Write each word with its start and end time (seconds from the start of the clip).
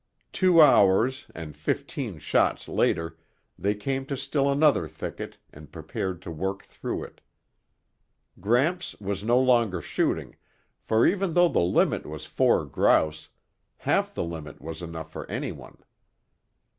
Two 0.31 0.59
hours 0.61 1.27
and 1.35 1.55
fifteen 1.55 2.17
shots 2.17 2.67
later, 2.67 3.19
they 3.55 3.75
came 3.75 4.03
to 4.07 4.17
still 4.17 4.49
another 4.51 4.87
thicket 4.87 5.37
and 5.53 5.71
prepared 5.71 6.23
to 6.23 6.31
work 6.31 6.63
through 6.63 7.03
it. 7.03 7.21
Gramps 8.39 8.99
was 8.99 9.23
no 9.23 9.39
longer 9.39 9.79
shooting, 9.79 10.37
for 10.79 11.05
even 11.05 11.33
though 11.35 11.49
the 11.49 11.59
limit 11.61 12.07
was 12.07 12.25
four 12.25 12.65
grouse, 12.65 13.29
half 13.77 14.11
the 14.11 14.23
limit 14.23 14.59
was 14.59 14.81
enough 14.81 15.11
for 15.11 15.29
anyone. 15.29 15.77